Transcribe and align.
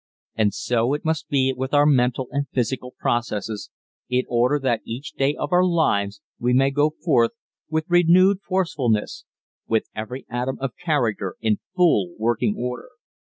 And 0.33 0.51
so 0.51 0.95
it 0.95 1.05
must 1.05 1.29
be 1.29 1.53
with 1.55 1.75
our 1.75 1.85
mental 1.85 2.27
and 2.31 2.47
physical 2.49 2.95
processes 2.97 3.69
in 4.09 4.23
order 4.27 4.57
that 4.57 4.81
each 4.83 5.11
day 5.13 5.35
of 5.35 5.51
our 5.51 5.63
lives 5.63 6.21
we 6.39 6.53
may 6.53 6.71
go 6.71 6.95
forth 7.05 7.33
with 7.69 7.85
renewed 7.87 8.41
forcefulness 8.41 9.25
with 9.67 9.89
every 9.95 10.25
atom 10.27 10.57
of 10.59 10.73
character 10.75 11.35
in 11.39 11.59
full 11.75 12.15
working 12.17 12.55
order. 12.57 12.89